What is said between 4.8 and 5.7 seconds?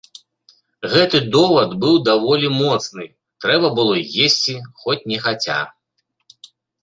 хоць нехаця.